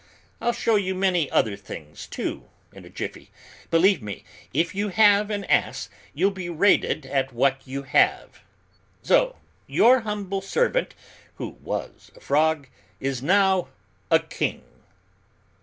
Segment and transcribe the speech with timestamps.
[0.41, 3.29] I'll show you many other things, too, in a jiffy;
[3.69, 8.39] believe me, if you have an as, you'll be rated at what you have.
[9.03, 9.35] So
[9.67, 10.95] your humble servant,
[11.35, 12.65] who was a frog,
[12.99, 13.67] is now
[14.09, 14.63] a king.